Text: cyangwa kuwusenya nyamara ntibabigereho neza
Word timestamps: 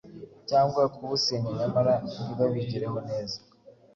cyangwa 0.49 0.81
kuwusenya 0.95 1.51
nyamara 1.59 1.93
ntibabigereho 2.23 2.97
neza 3.09 3.37